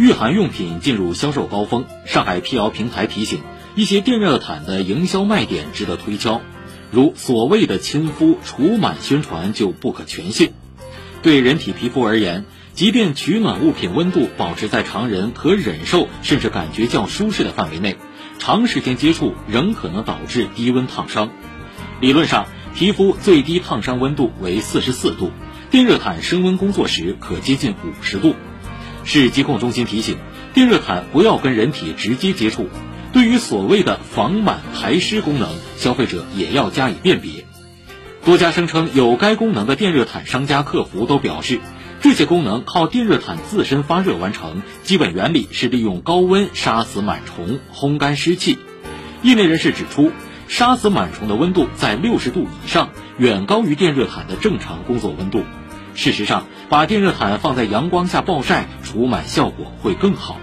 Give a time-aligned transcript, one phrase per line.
[0.00, 3.42] 御寒用品进入销售高峰，上海辟谣平台提醒，
[3.74, 6.40] 一些电热毯的营销卖点值得推敲，
[6.90, 10.52] 如所谓的亲肤除螨宣传就不可全信。
[11.20, 17.98] 对人体皮肤而言，即便取暖物品温度保持在常人可忍受甚至感觉较舒适的范围内，
[18.38, 21.28] 长时间接触仍可能导致低温烫伤。
[22.00, 25.30] 理论上，皮肤最低烫伤温度为四十四度，
[25.70, 28.34] 电热毯升温工作时可接近五十度。
[29.10, 30.18] 市疾控中心提醒，
[30.54, 32.68] 电热毯不要跟人体直接接触。
[33.12, 37.44] 对于所谓的防螨排湿功能，消费者也要加以辨别。
[38.24, 41.58] 多家声称有该功能的电热毯商家客服都表示，
[42.00, 48.60] 这些功能靠电热毯自身发热完成，基本原理是利用高温杀死螨虫、烘干湿气。
[49.22, 50.12] 业内人士指出，
[50.46, 55.42] 杀死螨虫的温度在六十度以上，远高于电热毯的正常工作温度。
[56.00, 60.38] 事实上，把电热毯放在阳光下暴晒，除螨效果会更好。